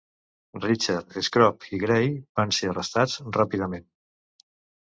Richard, 0.61 1.13
Scrope 1.27 1.69
i 1.79 1.79
Grey 1.83 2.09
van 2.41 2.57
ser 2.61 2.71
arrestats 2.73 3.17
ràpidament. 3.39 3.87